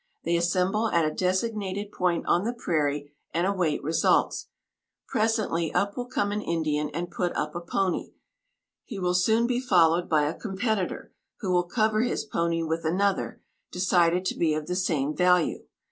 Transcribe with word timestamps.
They 0.23 0.35
assemble 0.35 0.87
at 0.89 1.05
a 1.05 1.13
designated 1.13 1.91
point 1.91 2.25
on 2.25 2.43
the 2.43 2.53
prairie, 2.53 3.13
and 3.35 3.45
await 3.45 3.83
results. 3.83 4.47
Presently 5.07 5.71
up 5.75 5.95
will 5.95 6.07
come 6.07 6.31
an 6.31 6.41
Indian, 6.41 6.89
and 6.89 7.11
put 7.11 7.35
up 7.35 7.53
a 7.53 7.61
pony. 7.61 8.13
He 8.83 8.97
will 8.97 9.13
soon 9.13 9.45
be 9.45 9.59
followed 9.59 10.09
by 10.09 10.23
a 10.23 10.33
competitor, 10.33 11.13
who 11.41 11.51
will 11.51 11.65
cover 11.67 12.01
his 12.01 12.25
pony 12.25 12.63
with 12.63 12.83
another, 12.83 13.43
decided 13.71 14.25
to 14.25 14.35
be 14.35 14.55
of 14.55 14.65
the 14.65 14.75
same 14.75 15.15
value. 15.15 15.65